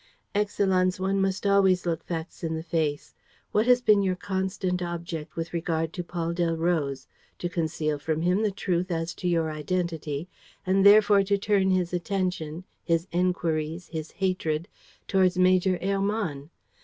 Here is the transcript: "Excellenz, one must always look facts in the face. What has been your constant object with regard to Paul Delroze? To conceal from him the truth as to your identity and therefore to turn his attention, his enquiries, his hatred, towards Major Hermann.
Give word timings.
"Excellenz, 0.33 0.99
one 0.99 1.21
must 1.21 1.45
always 1.45 1.85
look 1.85 2.03
facts 2.03 2.43
in 2.43 2.55
the 2.55 2.63
face. 2.63 3.13
What 3.51 3.67
has 3.67 3.81
been 3.81 4.01
your 4.01 4.15
constant 4.15 4.81
object 4.81 5.35
with 5.35 5.53
regard 5.53 5.93
to 5.93 6.03
Paul 6.03 6.33
Delroze? 6.33 7.05
To 7.37 7.47
conceal 7.47 7.99
from 7.99 8.21
him 8.23 8.41
the 8.41 8.49
truth 8.49 8.89
as 8.89 9.13
to 9.13 9.27
your 9.27 9.51
identity 9.51 10.27
and 10.65 10.83
therefore 10.83 11.21
to 11.25 11.37
turn 11.37 11.69
his 11.69 11.93
attention, 11.93 12.63
his 12.83 13.07
enquiries, 13.11 13.89
his 13.89 14.09
hatred, 14.09 14.67
towards 15.07 15.37
Major 15.37 15.77
Hermann. 15.79 16.49